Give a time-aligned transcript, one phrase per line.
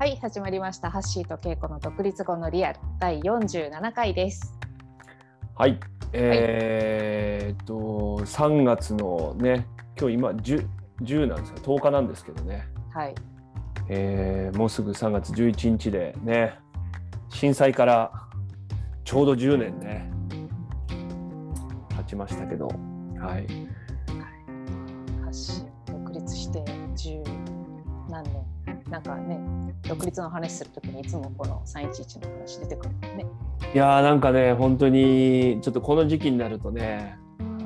[0.00, 0.90] はい、始まりました。
[0.90, 2.80] ハッシーとケイコの独立後のリアル。
[2.98, 4.58] 第47回です。
[5.54, 5.78] はい、
[6.14, 7.74] えーっと
[8.24, 9.66] 3月のね
[10.00, 10.66] 今日今 10,
[11.02, 13.14] 10なんですか10日なんですけどね、はい。
[13.90, 16.58] えーもうすぐ3月11日でね
[17.28, 18.10] 震災から
[19.04, 20.10] ちょうど10年ね
[21.98, 22.68] 経ちましたけど。
[23.18, 23.46] はい
[28.90, 29.38] なんかね、
[29.88, 33.26] 独立の話するときにいつもこの311の話出てくるもんね。
[33.72, 37.16] いやーなんかね本当にちょっとこの時期になるとね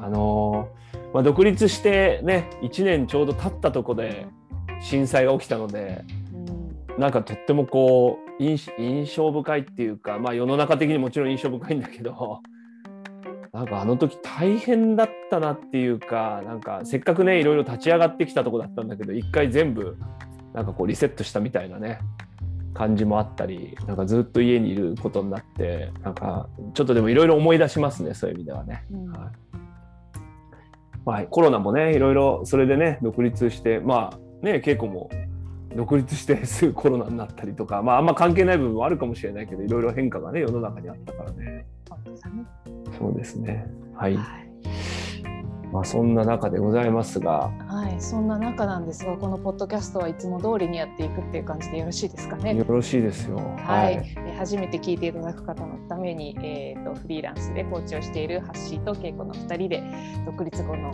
[0.03, 4.27] あのーまあ、独立してね1年ちょうど経ったとこで
[4.83, 7.01] 震災が起きたのでうん。
[7.01, 12.41] なんかとってもこう印印象深いっていうか、まあ、世の中的にもちろん印象深いんだけど
[13.53, 19.97] なんかあの時大変だったなっていうかなんかせっかくねいろいろ立ち上がってきたとこだったんだけど一回全部
[20.55, 21.99] なんかこうリセットしたみたいなね
[22.73, 28.85] 感じもあったりなんかずっと家にいることになってなんかちょっとでもいろいろ思い出しますねそういう意味ではね。
[28.91, 29.33] うんはい
[31.05, 35.11] まあ、コロナもねいろいろそれでね独立してまあね稽古も
[35.77, 41.67] 独立して すぐコロナになったりとか、まあ、あんま関係ない部分もあるかもしれないけどいろいろ変化がね世の中にあったからね。
[42.99, 44.44] そうですねはい、はい。
[45.75, 47.51] まあ、そんな中でございますが。
[47.67, 52.55] はい、そんな中なんですが、このポッドキャストはいつも通りにやっていくっていう感じでよろしいですかね。
[52.55, 52.65] よ。
[52.69, 53.39] ろしいですよ。
[53.59, 59.83] はい、えー初めて聞いていただく方のために、えー、とフリーランスでコーチをしているハッシーとケイコの2人で
[60.27, 60.93] 独立後の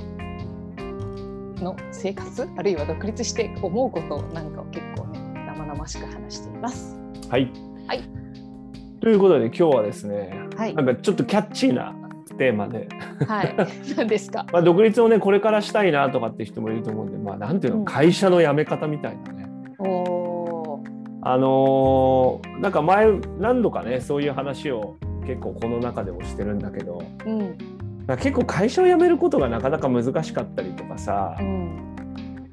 [1.57, 6.97] の生活あるいは独立して思うことなんかを結構ね生々しく話しています。
[7.31, 7.51] はい、
[7.87, 8.03] はい。
[9.01, 10.75] ということで今日はですねはい。
[10.75, 11.95] なんかちょっとキャッチーな
[12.41, 12.89] テーマで、
[13.29, 13.55] はい、
[13.99, 14.47] 何ですか？
[14.53, 17.79] まあ、独立をねこれからしたいなとかって人もいると思うんでまあなんていううん。
[17.81, 19.47] の会社の辞め方みたいなね、
[19.79, 20.83] おお
[21.21, 28.17] あのーなんか前何度かねそういう話を結構この中でもしてるんだけどー、うん。
[28.17, 31.90] 結構会社を辞めることがなかなか難しかったりとかさうん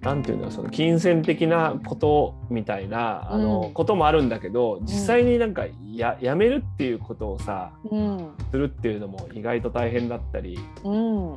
[0.07, 8.31] なんていうのその金銭的なことみたいなあの、うんこともあるんだけど実際になんかや辞めるっていうことをさうん。
[8.49, 10.57] するっていうのも意外と大変だったり。
[10.85, 11.33] うん。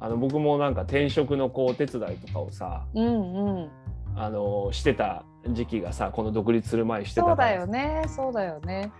[0.00, 3.70] あの僕もなんか転職のこうお手伝いとかをさうんうん。
[4.16, 8.02] あのしてた時期がさこの独立する前にしてたそうだよね。
[8.08, 8.90] そうだよね。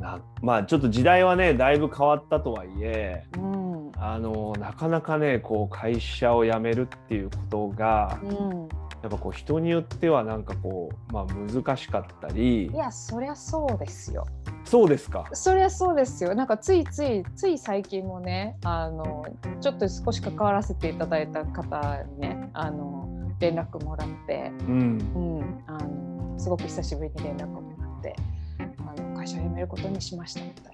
[0.00, 8.68] なまあちょっと時代はねだいぶ変わったとはいえうんあのなかなかねこう会社を辞めるっていうことがうん、
[9.02, 14.26] やっぱこう人によってはなんかこう、まあ、難しかったりいやそりゃそうですよ。
[14.64, 16.34] そうですかそりゃそうですよ。
[16.34, 19.26] なんかついついつい最近もね、あの
[19.60, 28.16] ちょっと少し関わらせていただいた方にね、あの連絡もらって、うんうん、あのすごく久しぶりに連絡をもらって、
[28.58, 30.73] あの会社を辞めることにしましたみたい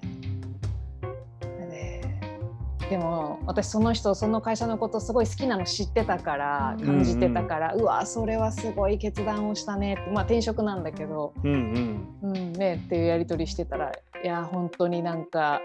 [2.91, 12.51] ででも私その人その会社のことすごい好きなの知ってたから感じてたから、うわそれはすごい決断をしたねってまあ転職なんだけど、うんうん。
[12.51, 15.61] ね、っていうやり取りしてたらいや本当になんか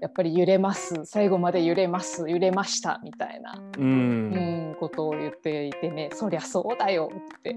[0.00, 1.04] やっぱり揺れます。
[1.04, 2.28] 最後まで揺れます。
[2.28, 3.84] 揺れましたみたいな、うん。
[3.84, 7.56] ううんん、ことを言っていてねそりゃそうだよって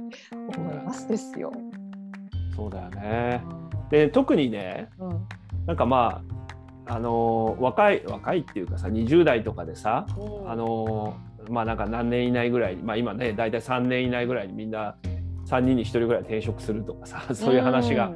[0.55, 1.51] 思いますですよ。
[2.55, 3.41] そうだよね。
[3.89, 5.27] で特にねうん。
[5.65, 6.46] なんかまあ
[6.89, 10.51] あの若い若いっていうかさ20代とかでさうん。
[10.51, 11.17] あの
[11.49, 14.95] まあなんか何年以内ぐらいまあ今ね大体3年以内ぐらいにみんな
[15.45, 18.11] 3人に1人ぐらい転職するとかさ そういう話が、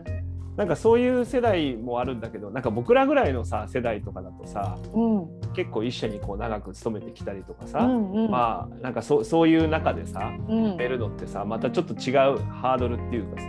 [0.58, 5.28] なんかそういう世代もあるんだけどなんか僕らぐらいのさ世代とかだとさうん。
[5.54, 8.32] 結構一緒にこう長く勤めてきたりとかさ、うんうん。
[8.32, 10.76] まあなんかそそういう中でさうん。
[10.78, 13.48] メルドってさまたちょっと違うハードルっていうかさ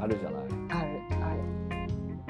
[0.00, 0.65] あるじゃない。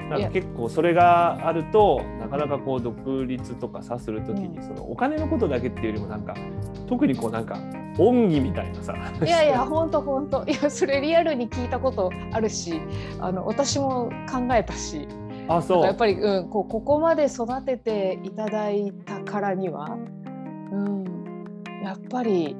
[0.09, 4.63] なんか結構それがあるとなかなかこう独立とかさする時にうん。
[4.63, 6.35] そのお金のことだけっていうよりもなんか
[6.87, 7.59] 特にこうなんか
[7.97, 8.93] 恩義みたいなさ。
[9.23, 10.45] いやいや本当本当。
[10.45, 12.81] いやそれリアルに聞いたことあるし
[13.19, 15.07] あの私も考えたし。
[15.49, 15.83] あそう。
[15.83, 19.97] やっぱり、うん、こうここまで育てていただいたからには、
[20.71, 21.05] うん、
[21.83, 22.55] やっぱり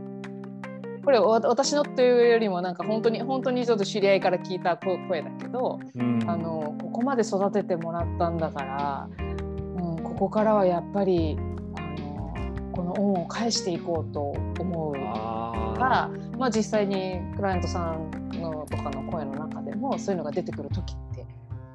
[1.07, 11.37] これわ私のというよりもなんか本当に本当にちょっと知り合いから聞いた声声だけど、うんあのここまで育ててもらったんだから、うん、ここからはやっぱり
[11.77, 12.33] あの
[12.73, 18.11] この恩を返していこうと思うあが、まあ、実際にクライアントさん
[18.41, 21.25] のとかの声の中でもそういうのが出てくる時って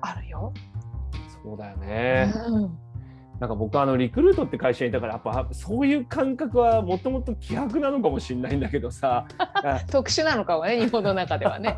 [0.03, 0.53] あるよ。
[1.11, 2.35] ーそうだよね。
[2.49, 2.92] うん
[3.43, 9.27] なんか僕あのリクルートって会社にいたからやっぱそういう感覚はもともと希薄なのかもしれないんだけどさ
[9.91, 11.77] 特殊なのかもね日本の中ではね。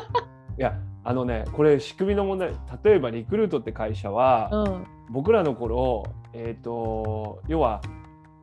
[0.58, 2.52] いやあのねこれ仕組みの問題
[2.82, 7.82] 例えばリクルートって会社は、うん僕らの頃えっ、と要は、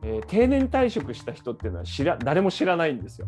[0.04, 3.26] えー定年退職した人っていうのは知ら誰も知らないんですよ。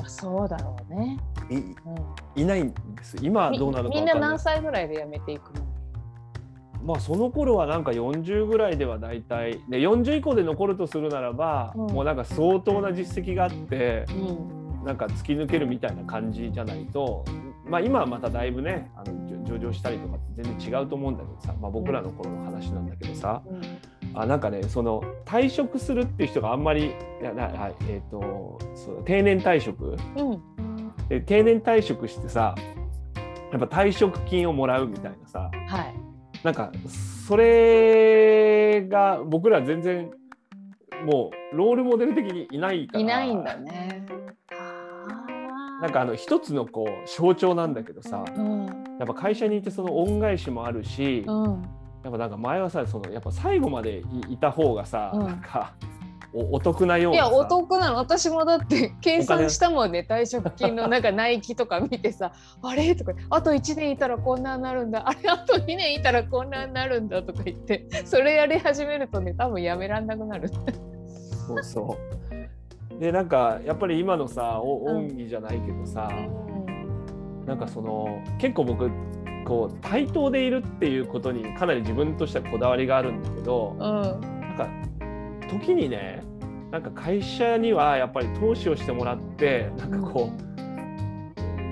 [0.00, 1.18] あそうだろうね。
[1.50, 1.74] いうん
[2.36, 5.61] いないんです今どうなのかみんな何歳ぐらいで辞めていくの？
[6.84, 11.86] まあその頃はなんか40ぐらいでは大体で40以降で残るとするならば、うん。
[11.94, 14.84] もうなんか相当な実績があってうん。
[14.84, 17.24] なんか突き抜けるみたいな感じじゃないと
[17.64, 23.62] まあ今はまただいぶねあの上場したりとかって全然違うと思うんだけどさ、まあ、僕らの頃の話なんだけどさ、うん。
[24.14, 26.86] あなんかねその退職するっていう人があんまり
[27.20, 29.96] いやなはいえー、とそう定年退職。
[30.16, 30.52] うん。
[31.08, 32.54] で定年退職してさ
[33.52, 36.11] やっぱ退職金をもらうみたいなさはい
[36.42, 36.72] なんか
[37.26, 40.10] それが僕ら全然
[41.04, 44.04] もうロールモデル的にいないからいないんだね。
[44.50, 45.26] あ
[45.80, 48.66] なんかあの一つのこう象徴なんだけどさーうん。
[48.98, 51.62] やっぱ会社にいてその恩返しもあるし、うん。
[52.04, 55.26] やっぱなんか前はさそのやっぱ最後までいいた方がさ、うん。
[55.26, 55.74] なんか
[56.34, 57.28] おお得なようなさ。
[57.28, 57.96] いやお得なの。
[57.96, 60.06] 私もだって計算したもんね。
[60.08, 62.32] 退職金のなんかナイキとか見てさ
[62.62, 62.94] あれ？
[62.94, 65.06] とかあと1年いたらこんなになるんだ。
[65.06, 65.28] あれ？
[65.28, 70.48] あと2年いたらこんなになるんだとか言ってそれやり始めるとね多分やめらんなくなる。
[71.46, 71.96] そうそ
[72.98, 72.98] う。
[72.98, 76.10] でなんかやっぱり今のさお恩義じゃないけどさ、
[77.46, 78.90] なんかその結構僕
[79.44, 84.42] こう対等でいるっていうことにかなり自分としてはこだわりがあるんだけど、うん。
[84.52, 84.68] なんか
[85.58, 86.22] 時にね
[86.70, 90.30] なんか会社にはやっぱり投資をしてもらってなんかこ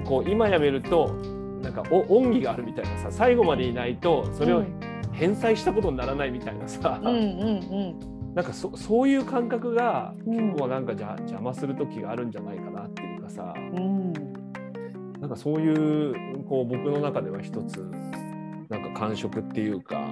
[0.04, 1.14] う,、こう今辞めると
[1.62, 4.62] なんかお恩義があるみたいなさ最後までいないとそれを
[5.12, 10.50] 返済したことにならないみたいなさ、うんうんなんかそそういう感覚がうん。
[10.50, 14.12] 結構なんかじゃ邪魔する時があるんじゃないかなっていうかさ、うん。
[15.20, 17.80] なんかそういうこう僕の中では一つ
[18.68, 20.08] なんか感触っていうか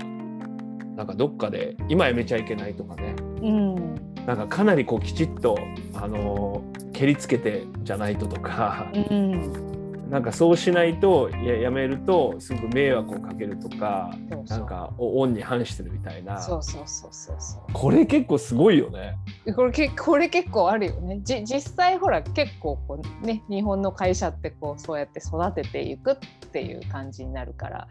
[0.99, 3.15] なんかどっかで今やめちゃいけないとかね。
[3.41, 3.95] うん。
[4.27, 5.57] なんかかなりこうきちっと
[5.95, 10.11] あの蹴りつけてじゃないととか、うん。
[10.11, 14.59] なんかそうしないといややめるとすごく迷惑をかけるとかそうそう。
[14.59, 16.41] なんかお恩に反してるみたいな。
[16.41, 17.73] そうそうそうそうそう。
[17.73, 19.17] これ結構すごいよね。
[19.55, 21.21] これけこれ結構あるよね。
[21.23, 26.17] じ実際ほら結構こう、ね、日本の会社ってこうそうやって育てていくっ
[26.51, 27.87] ていう感じになるから、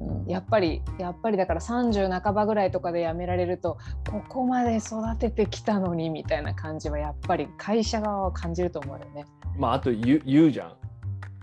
[0.00, 3.78] うん、やっぱりやっぱりだから30半ばぐらいとかで辞められると
[4.10, 9.24] ここまで育ててきたのにみたいな感じはやっぱり会社側は感じると思うよね。
[9.56, 10.72] まああと言う言うじゃん。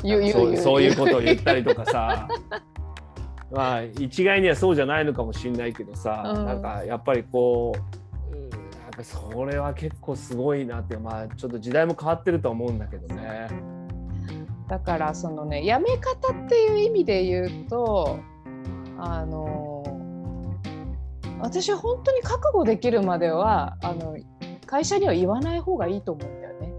[0.03, 2.27] 言う言うそういうことを言ったりとかさ
[3.51, 7.73] まあ一概にはそうじゃないのかもしれないけどさ、うんなんかやっぱりこ
[8.31, 8.59] ううんなん
[8.91, 13.47] かそれは結構すごいなってまあちょっと時代も変わってるとは思うんだけどね。
[14.67, 18.19] だからそのねやめ方っていう意味で言うと
[19.03, 19.83] あの
[21.39, 24.15] 私は本当に覚悟できるまではあの
[24.65, 26.73] 会社には言わない方がいいと思うんだよね。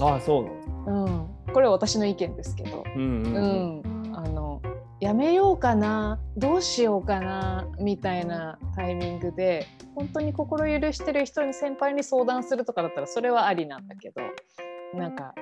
[0.00, 0.50] ああそうな
[0.92, 1.06] の。
[1.06, 4.62] うん、これは私の意見ですけど、うんうんううんん、あの
[5.00, 14.22] やめようかなどうしようかなみたいなタイミングで本当に心許してる人に先輩に相談するとかだったらそれはありなんだけど
[14.94, 15.34] なんか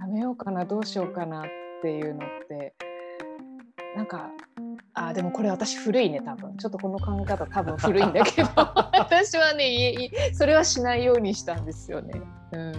[0.00, 1.44] やめようかなどうしようかなっ
[1.82, 2.74] ていうのって
[3.96, 4.30] なんか
[4.98, 6.56] あでもこれ私古いね多分。
[6.56, 8.48] ちょっとこの考え方多分古いんだけど。
[8.56, 12.20] 私はねそれはしないようにしたんですよね。
[12.52, 12.72] うん、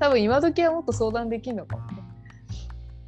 [0.00, 1.98] 多分今時はもっと相談できるのかもね。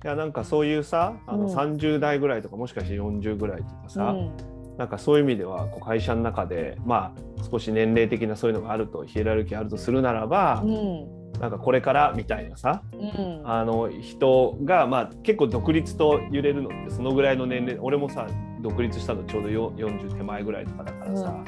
[0.04, 1.54] いやなんかそういうさあのうん。
[1.54, 4.30] 30代ぐらいとかもしかして40ぐらいとかさ、うん
[4.76, 13.42] なんかそういう意味ではこう会社の中でまあ少し年齢的なそういうのがあるとヒエラルキーあるとするならば、うんなんかこれからみたいなさうん。
[13.44, 18.26] あの人が、まあ、結構独立と揺れるのってそのぐらいの年齢俺もさ
[18.60, 21.44] 独立したのちょうどよ40手前ぐらいとかだからさ、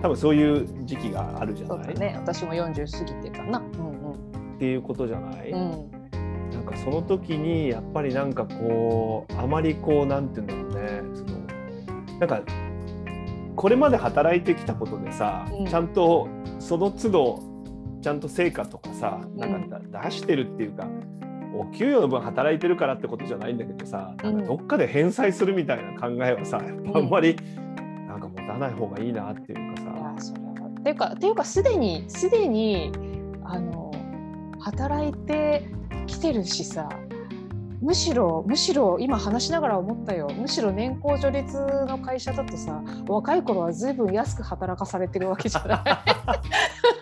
[0.00, 2.14] 多分そういう時期があるじゃない、そうだね。
[2.18, 3.58] 私も40過ぎてかな。
[3.58, 3.96] うん
[4.56, 6.50] っていうことじゃない、うんうん。
[6.50, 11.02] なんかその時にやっぱりなんかこうあまりこうなんて言うんだろうね。
[11.14, 12.40] そのなんか
[13.54, 15.66] これまで働いてきたことでさ、うん。
[15.66, 16.28] ちゃんと
[16.58, 17.55] その都度
[18.06, 19.36] ちゃんと成果とかさん。
[19.36, 20.86] なんかだ出してるっていうか、
[21.52, 27.34] お給与の分働いてるからってことじゃないんだけどさ、なんかどっかで返済するみたいな考えはさやっぱあんまり
[28.06, 30.68] なんか持たない方がいいなっていうかさ、それは。
[30.68, 32.92] っていうかっていうかすでにすでに
[33.42, 33.90] あの
[34.60, 35.68] 働いて
[36.06, 36.88] きてるしさ
[37.82, 40.30] むしろむしろ今話しながら思ったよ。
[40.38, 41.56] むしろ年功序列
[41.88, 45.82] の会社だとさ若い頃は随分安く働かされてるわけじゃない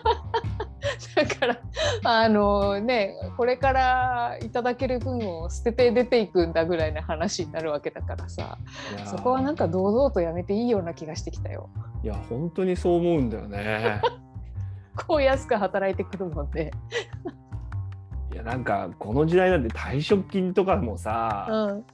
[2.07, 8.57] ああのねこれからいただける分を捨てて出ていくんだぐらいな話になるわけだからさ。
[9.05, 11.69] そこはなんか堂々とやめていいような気がしてきたよ。
[12.03, 14.01] いや本当にそう思うんだよね。
[15.07, 16.71] こう安く働いてくるもんで。
[18.33, 21.85] いやなんかこの時代なんて退職金とかもさ、うん。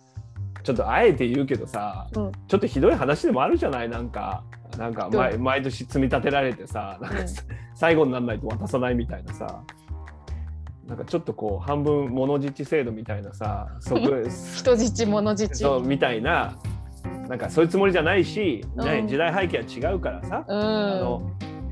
[0.64, 2.32] ちょっとあえて言うけどさ、うん。
[2.48, 3.90] ちょっとひどい話でもあるじゃない？
[3.90, 4.44] なんか
[4.78, 7.28] なんか毎毎年積み立てられてさなんかうん。
[7.74, 9.64] 最後にならないと渡さないみたいなさ
[10.92, 15.66] なんかちょっとこう半分物質制度みたいなさ 人質物質。
[15.86, 16.58] みたいな
[17.30, 20.60] なんかそういうつもりじゃないし、ねうん時代背景は違うからさ、うん。
[20.60, 21.32] あの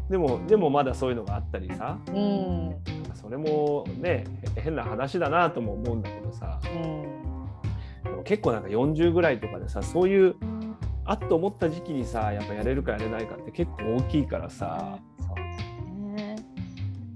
[0.10, 2.76] でもでもまだそういうのがあったりさうん。
[3.14, 4.24] それもね
[4.56, 7.02] へ変な話だなとも思うんだけどさうん。
[8.06, 10.36] でも結構なんか40ぐらいとかでさそういう
[11.04, 14.98] あっと思った時期にさやっぱやれるかやれないかって結構大きいからさ。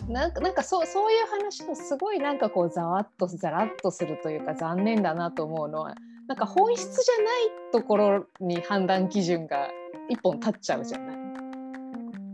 [0.07, 5.95] なんかなんかそうそういう話とすごいなんかこうざわっとざらっとするというか残念だなと思うのは
[6.27, 9.69] なんか本質じゃないところに判断基準が
[10.09, 11.17] 一本立っちゃうじゃない。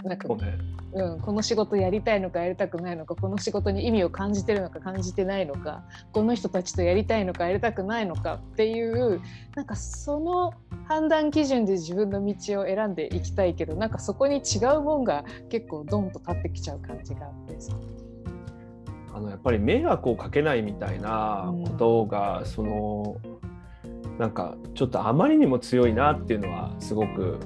[0.03, 9.21] なんかこうねうん、この仕事やりたいのかやりたくないのかこの仕事に意味を感じてるのか感じてないのかこの人たちとやりたいのかやりたくないのかっていう
[9.55, 10.53] なんかその
[10.87, 17.73] 判断基準で自分の道を選んでいきたいけどなんかそこに違うもんが結構ドンと立ってきちゃう感じがあってさ。
[19.11, 23.17] あのやっぱり迷惑をかけないみたいなことが、その
[24.19, 27.39] なんかちょっとあまりにも強いなっていうのはすごく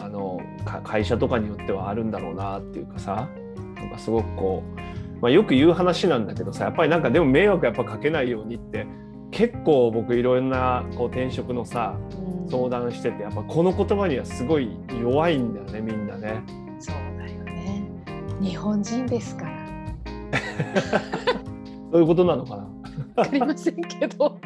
[0.00, 3.28] あのか会社とかによってはあるんだろうなっていうかさ
[3.76, 4.62] なんかすごくこ
[5.18, 8.86] う、まあ、よく言う話なんだけどさやっぱりなんかでも迷惑やっぱかけないようにって
[9.30, 11.96] 結構僕いろんなこう転職のさ
[12.42, 14.70] うん相談しててやっぱこの言葉にはすごい
[15.02, 16.42] 弱いんだよねみんなね。
[16.80, 17.84] そうだよね
[18.40, 19.58] 日本人ですから
[21.92, 22.68] そういうことなのかな？
[23.16, 24.38] わかりませんけど。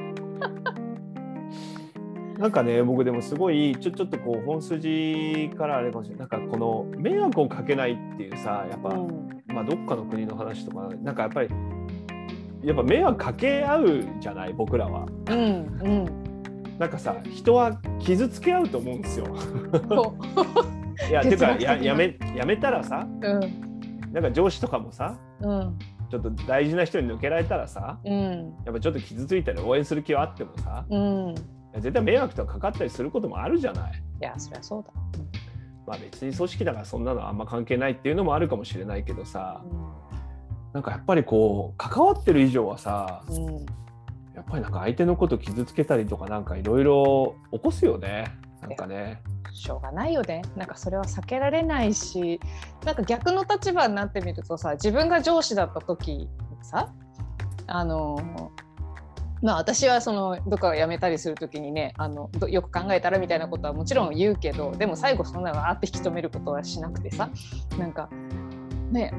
[2.42, 6.28] なんかね僕でもすごいちょちょっとこう本筋からあれかもしれない。
[6.28, 9.42] なんかこの迷惑をかけないっていうさやっぱ、うん。
[9.46, 11.48] まあどっかの国の話とかなんかやっぱり
[12.64, 15.06] やっぱ迷惑かけ合うじゃない僕らは。
[15.30, 16.78] うんうん。
[16.80, 19.26] なんかさ人は傷つけ合うと思うんですよ。
[19.88, 20.16] そ
[21.08, 24.12] いやてかややめやめたらさううん。
[24.12, 25.78] なんか上司とかもさうん。
[26.10, 28.52] ちょっと大事な人に抜けられたらさうん。
[28.64, 31.34] やっぱちょっと傷ついたり応援する気はあってもさうん。
[31.36, 34.02] い絶対迷惑とかかかったりすることもあるじゃない。
[34.20, 34.90] やそりゃそうだ。
[35.86, 39.64] まあ別に組織だからそんなのあんま関係ないっていうのもあるかもしれないけどさ
[40.72, 43.66] なんかやっぱりこう関わってる以上はさうんうん
[44.34, 49.20] やっぱりなんか相手のこと傷つけたりとかなんかいろいろ起こすよねなんかね。
[49.52, 52.40] しょうがないよねなんかそれは避けられないし
[52.86, 56.28] なんか逆の立場になってみるとさ自分が上司だった時に
[56.62, 56.90] さ
[57.66, 58.50] あの
[59.42, 67.28] まあ私はそのどっかを辞めたりする時にねあのどよく考えたらみたいなことはもちろん言うけどでも最後そんなのわーって引き止めることはしなくてさ
[67.78, 68.08] なんか
[68.90, 69.12] ね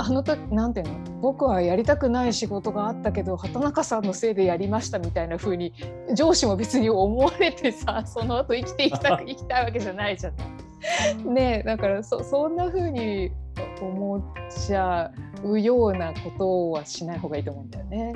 [0.00, 5.72] あの時なんていうの僕はやりたくない仕事があったけど畑中さんのせいでやりましたみたいな風に
[6.14, 11.24] 上司も別に思われてさ その後生きていきたく生きたいわけじゃないじゃない。
[11.24, 13.32] ねえだからそそんな風に
[13.80, 15.10] 思っちゃ
[15.42, 18.14] うようなことはしない方がいいと思うんだよね。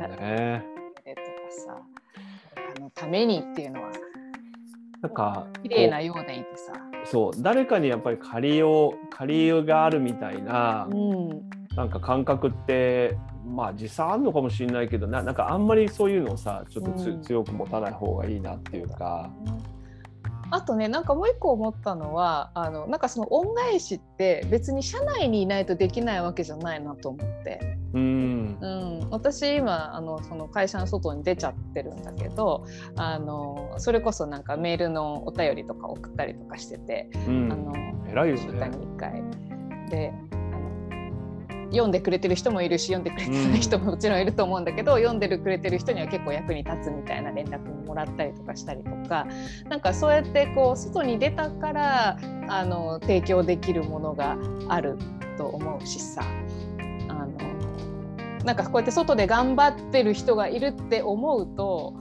[0.00, 0.64] そうね。
[1.04, 1.82] えとかさ
[2.76, 3.90] あのためにっていうのは
[5.00, 6.72] なんか綺麗なようでいてさ。
[7.04, 11.42] そう誰かにやっぱり借りを借りがあるみたいなうん。
[11.76, 17.22] なんか感覚ってまあ実際あるのかもしれないけどななんかあんまりそういうのをさちょっとつ、うん。
[17.22, 19.30] 強く持たない方がいいなっていうか。
[20.52, 28.58] あとねなんかもう一個思ったのはあのなんかその恩返しって別に社内にいないとできないわけじゃないなと思って、うん。
[28.60, 32.66] うん、私今あのその会社の外に出ちゃってるんだけど
[32.96, 37.52] あのそれこそなんかメールのお便りとか送ったりとかしてて、うん。
[37.52, 37.72] あの
[38.10, 38.76] 偉いよ1週間ね。
[38.76, 39.22] に1回。
[39.88, 40.12] で
[41.72, 49.26] 読んでくれてる人もいるし読んでくれてない人ももちろんいると思うんだけど、読んでるくれてる人には結構役に立つみたいな連絡ももらったりとかしたりとか
[49.68, 54.36] なんかそうやってこう外に出たからあの提供できるものが
[54.68, 54.98] ある
[55.36, 56.22] と思うしさ。
[57.08, 57.32] あの
[58.44, 61.94] なんかこうやって外で頑張ってる人がいるって思うと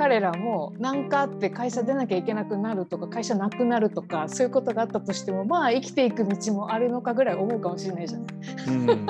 [0.00, 8.22] 彼らも何かあって会社出なきゃいけなくなるとか会社なくなるとかそういうことがあったとしてもまあ生きていく道もあるのかぐらい思うかもしれないじゃん。
[8.22, 9.06] うん。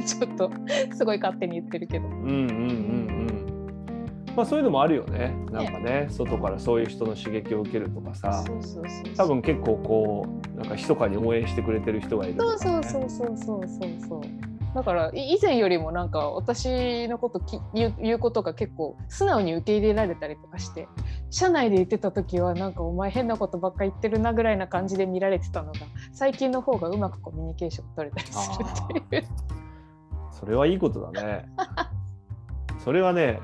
[0.02, 0.50] ちょっと
[0.94, 2.06] すごい勝手に言ってるけど。
[2.06, 2.32] うんうんうんう
[4.32, 4.34] ん。
[4.34, 5.36] まあそういうのもあるよね。
[5.52, 8.44] なんかね外からそういう人の刺激を受けるとかさ。
[8.46, 9.14] そうそうそうそう。
[9.14, 20.88] 多分結構こうなんか密かに応援してくれてる人がいるとか、ね、そうそうそうそうそうそうそうだからい以前よりもなんか私のことき言う言うことが結構素直に受け入れられたりとかして
[21.30, 25.78] 社内で言ってた時はなんかお前変なことばっか言ってるなぐらいな感じで見られてたのが
[26.12, 28.50] 最近の方がうまくコミュニケーション取れたりす
[28.92, 29.24] るっていう。
[30.32, 31.48] それはいいことだね
[32.78, 33.40] それはね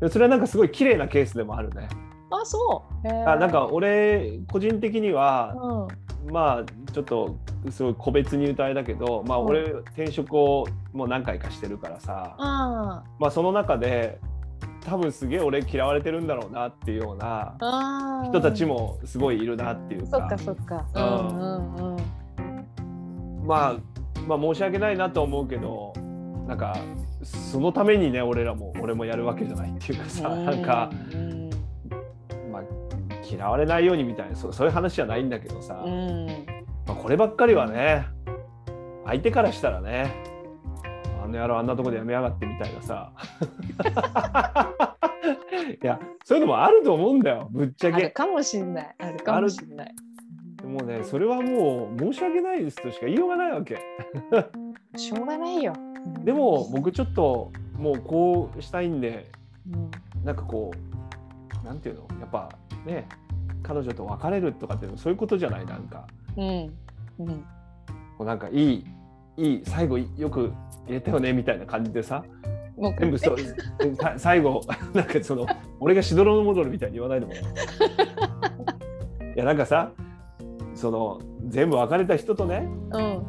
[0.00, 1.88] でそれはなんかすごい綺麗なケースでもあるね
[2.30, 3.08] あそう。
[3.08, 7.38] あなんか俺個人的にはうんまあちょっと
[7.70, 9.46] すごい個別に言うとあれだけどまあうん。
[9.46, 14.18] 俺転職をもう何回かしてるからさ、あまあその中で
[14.80, 17.54] 多分すげえ俺嫌われてるんだろうなっていうような
[18.28, 20.86] 人たちもすごいいるなっていうそっかかそっか。
[20.94, 23.46] ううんんうんうん。
[23.46, 23.76] まあ
[24.26, 25.92] まあ申し訳ないなと思うけど
[26.46, 26.76] なんか
[27.22, 31.28] そのためにね俺らも俺もやるわけじゃないっていうかさなんか、うん。
[31.28, 31.37] まあ、
[33.28, 36.26] 嫌われないようにみたいなそうそういう話じゃないんだけどさ、うん。
[36.86, 38.06] まあ、こればっかりはね
[39.04, 40.14] 相手からしたらね
[41.22, 43.12] あの野郎あんなとこでやめやがってみたいなさ。
[45.82, 47.96] いやそういうのもあると思うんだよぶっちゃけ。
[47.96, 48.94] あるかもしんない。
[48.98, 49.94] あるかもしんない。
[50.64, 53.78] もうねそれはもう申し訳ないですとしか言いようがないわけ。
[54.96, 55.72] しょうがないよ。
[55.76, 56.24] うん。
[56.24, 59.30] でも僕ちょっともうこうしたいんで
[59.70, 59.90] うん。
[60.24, 60.78] なんかこう
[61.64, 62.06] なんていうの？
[62.20, 62.48] やっぱ
[62.86, 63.06] ね
[63.62, 66.06] 彼女と別れるとかっていうのそういうことじゃないなんか。
[66.36, 66.44] うん。
[67.18, 67.44] うん。
[68.16, 68.84] こうなんかいい
[69.36, 70.52] いい最後よく
[70.86, 72.24] 入れたよねみたいな感じでさ
[72.98, 73.36] 全部そう
[73.96, 74.60] さ最後
[74.92, 75.46] なんかその
[75.80, 77.36] 俺がしどろの戻るみたいに言わないでもい。
[79.36, 79.92] やなんかさ
[80.74, 83.22] その全部別れた人とねうん。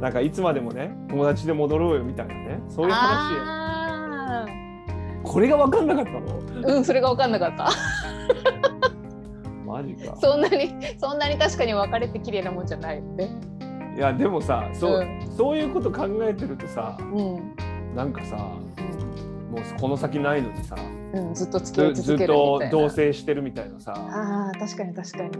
[0.00, 3.81] なんかいつまでもね友達で戻ろうよみたいなねそういう話あ
[5.32, 6.42] これが分かんなかったの？
[6.42, 7.70] ーうんそれが分かんなかった。
[9.64, 13.30] マジかそんなにそんなに確かに別れて綺麗なもんじゃないよね。
[13.96, 17.54] いやでもさそう,、うそういうこと考えてるとさうん
[17.94, 20.76] なんかさもうこの先ないのにさ
[21.14, 22.70] うんずっと付き合い続けるずずっとみたいな。
[22.70, 25.30] 同棲してるみたいなさああ確かに確かに。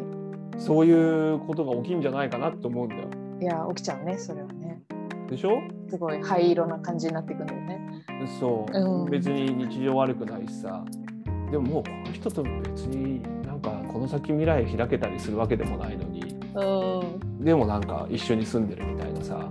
[0.58, 0.92] そうい
[1.34, 3.02] うことが起きんじゃないかなって思うんだよ
[3.40, 4.61] いや起きちゃうねそれはね。
[5.32, 5.58] でしょ？
[5.88, 7.80] すごい灰色な感じになっていくんだよね。
[8.38, 10.84] そう、うん別に日常悪くないしさ
[11.50, 16.22] でももうこの人と別になんかこの先未来開けたりするわけでもないのに
[16.54, 17.04] う
[17.40, 17.44] ん。
[17.44, 19.50] でもなんか一緒に住んでるみたいなさ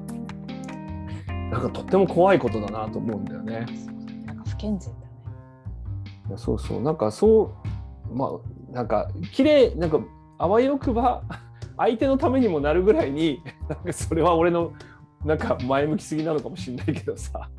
[1.52, 3.66] なんかとっても怖いことだなと思うんだよね。
[4.26, 5.06] なんか不健全だね。
[6.30, 7.54] いやそうそうなんかそ
[8.10, 10.00] うまあなんか綺麗なんか
[10.38, 11.24] あわよくば
[11.78, 14.72] 相手のためにもなるぐらいになんかそれは俺の
[15.26, 17.50] なんか前向きすぎなのかもしれないけどさ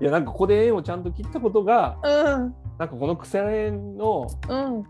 [0.00, 4.84] いやなんかここで縁をちゃんと切ったことがうんなんかこの腐れ縁のうん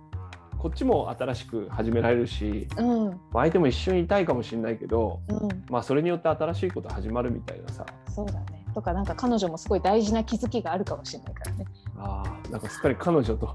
[0.60, 5.64] こっちも新しく始められるし、うんまあ相手も一瞬痛いかもしれないけど、うん。
[5.70, 8.66] まあ、それによって新しいこと始まるみたいなさそうだね。
[8.74, 11.64] とかなんか彼女もすごい大事な気づきがあるかもしれないからね。
[11.96, 13.54] あーなんかすっかり彼女と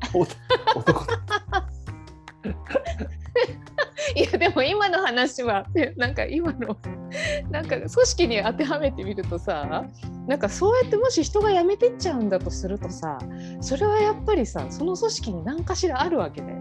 [0.83, 1.11] 男と
[4.15, 6.77] いやでも今の話はなんか今の
[7.51, 9.85] なんか組織に当てはめてみるとさ
[10.27, 13.19] なんかそうやってもし人が辞めてっちゃうんだとするとさ
[13.61, 16.55] それはやっぱりさその組織に何かしらあるわけだよ。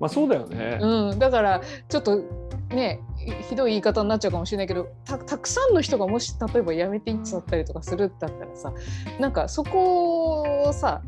[0.00, 0.78] まあそうだよね。
[0.80, 2.22] うん、だからちょっと
[2.70, 3.00] ね
[3.48, 8.72] ひどい言い方になっちゃうかもしれないけどたたくさんの人がもし例えば辞めていっちゃったりとかするんだったらさ
[9.18, 11.02] なんかそこをさ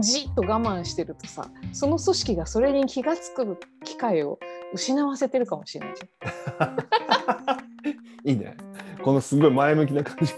[0.00, 4.38] じっと我慢してるとさその組織がそれに気が付く機会を
[4.72, 6.02] 失わせてるかもしれないじ
[8.32, 8.56] いいね。
[9.02, 10.32] このすごい前向きな感じ。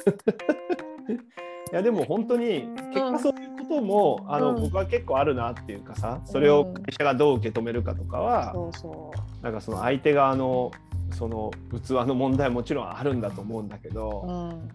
[1.72, 8.24] いやでも本当に結果そういうことも、あのうん僕は結構あるなっていうかさそれを会社がどう受け止めるかとかゃん。
[8.24, 10.70] は、そうそなんかその相手側の
[11.10, 13.92] その器の問題はもちろんあるんだと思うんだけう。
[13.92, 14.68] ど、うん。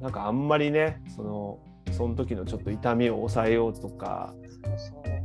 [0.00, 1.58] なんかあんまりねその
[1.90, 4.32] その時のちょっと痛みを抑えようとか。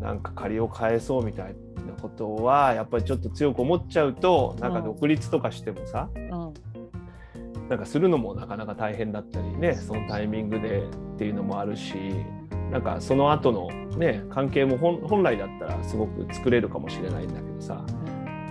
[0.06, 1.56] なんか借りを返そうみたい
[1.88, 6.54] なことはやっぱりちょっと強く思っちゃうとなんか独立とかしてもさ、うん。
[7.70, 11.96] なんかするのもなかなか大変だったりねそのタイミングでっていうのもあるし
[12.72, 17.84] なんかその後のね関係も本本来だったらすごく作れるかもしれないんだけどさ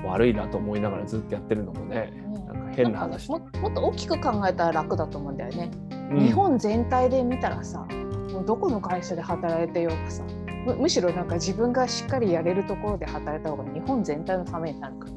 [0.05, 2.13] 悪いなと思いながらずっとやってるのもね
[2.49, 5.71] なんか変な話ももっと大きく考えたら楽だと思うんだよね。
[6.11, 6.19] うん。
[6.19, 7.87] 日本全体で見たらさ
[8.33, 10.25] もうどこの会社で働いてようかさ
[10.65, 15.09] むむしろなんか自分がしっかりやれるところで働いた方が日本全体のためになるか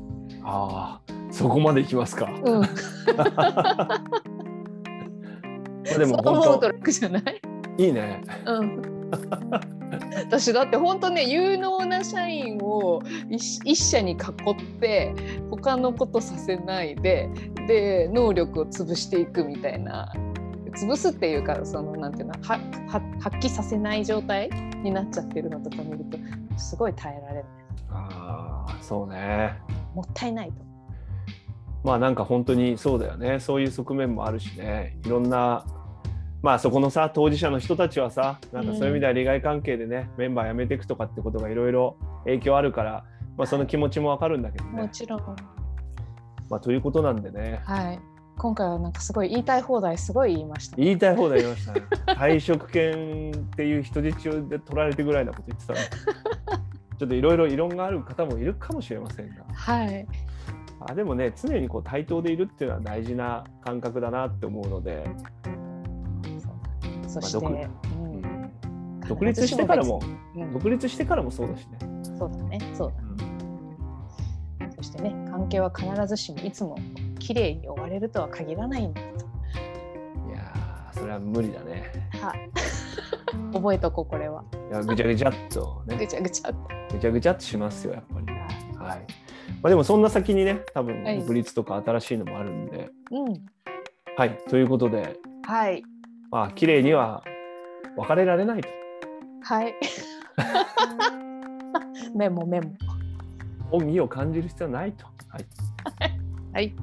[0.43, 2.25] ああそこまでいきますか。
[2.25, 2.33] ら。
[2.39, 2.67] うん、ま
[5.95, 7.41] あでも本と楽じゃない、
[7.77, 8.21] 当いいね。
[8.45, 8.81] うん、
[10.25, 14.19] 私だって本当ね有能な社員を一一社に囲っ
[14.79, 15.13] て
[15.49, 17.29] 他のことさせないで
[17.67, 20.11] で能力を潰していくみたいな
[20.77, 24.49] 潰すっていうかそのなんていうのはは発揮させない状態
[24.83, 26.17] になっちゃってるのとか見ると
[26.57, 27.43] すごい耐えられない。
[27.89, 29.57] ああそうね。
[29.95, 30.53] もったいないと。
[31.83, 33.39] まあなんか本当にそうだよね。
[33.39, 34.97] そういう側面もあるしね。
[35.05, 35.65] いろんな
[36.41, 43.05] まあそこのさ当事者の人たちはさなんかそういう意味では利害関係でね、メンバー辞めていくとかってことがいろいろ影響あるから、
[43.37, 44.83] まあ、その気持ちもわかるんだけどね。
[44.83, 45.19] もちろん。
[46.49, 47.61] まあ、ということなんでね。
[47.65, 50.77] はい今回はなんかすごい言いたい放題すごい言いました。
[50.77, 51.81] 言いたい放題言いましたね。
[52.07, 55.79] 退職金っていう人質で取られてぐらいなこと言ってたの
[56.99, 59.43] ちょっといろいろ異論がある方もいるかもしれませんが。
[59.53, 60.07] はい。
[60.79, 65.03] あでもね常にこう対等でいるっていうのは大事な感覚だなって思うので、
[67.07, 68.51] そして、まあうん。
[69.07, 69.99] 独立してからも、
[70.35, 70.53] うん。
[70.53, 71.97] 独立してからもそうだしね。
[72.17, 76.77] そうだねそうだそしてね関係は必ずしもいつも
[77.27, 79.07] 綺麗に終われるとは限らないんだと。
[80.29, 81.91] いやーそれは無理だね。
[82.21, 82.49] はい。
[83.53, 84.45] 覚えとこうこれは。
[84.71, 85.97] いやぐちゃぐちゃっとね。
[85.97, 86.55] ぐちゃぐちゃっ
[86.89, 88.25] ぐちゃぐちゃっとしますよやっぱり。
[88.77, 88.99] とはい。
[89.61, 91.19] まあ、でもそんな先にね多分はい。
[91.19, 92.89] 独立とか新しいのもあるんで。
[93.11, 93.45] うん。
[94.15, 94.37] はい。
[94.47, 95.17] ということで。
[95.45, 95.83] はい。
[96.31, 97.25] まあ綺麗には
[97.97, 98.69] 別れられないと。
[99.41, 99.75] はい。
[102.15, 102.71] メ モメモ。
[103.71, 105.05] 恩義を感じる必要はないと。
[105.27, 105.45] はい、
[106.53, 106.75] はい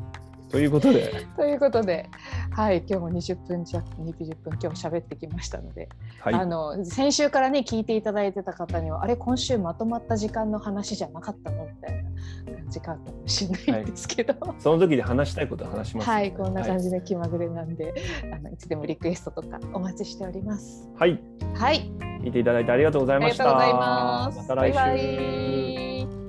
[0.54, 2.08] ということで、 ということで
[2.52, 5.88] はい今日も20分弱20分今日喋ってきましたので
[6.20, 16.08] はい、あの先週からね聞いていただいてた方にはあれ今週まとまった時間の話じゃなかったのみたいな感じかもしれないんですけど、はい、その時で話したいことは話します。
[16.08, 17.92] ので、こんな感じで気まぐれなんで、
[18.32, 20.88] あのいつでもリクエストとかお待ちしております。
[20.96, 21.20] はい、
[21.54, 21.90] はい、
[22.22, 23.58] 聞いていただいてありがとうございました。
[23.58, 24.38] ありがとうございます。
[24.38, 24.76] また来週。
[24.76, 26.23] バイバイ